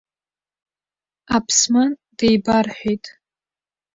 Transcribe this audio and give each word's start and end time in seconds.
Аԥсман 1.35 1.91
деибарҳәеит. 2.17 3.05